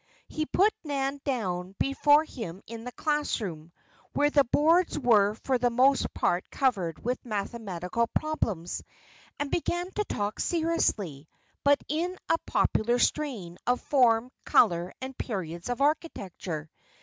[0.27, 3.71] He put Nan down before him in the classroom,
[4.13, 8.81] where the boards were for the most part covered with mathematical problems,
[9.37, 11.29] and began to talk seriously,
[11.63, 16.71] but in a popular strain, of form, color, and periods of architecture.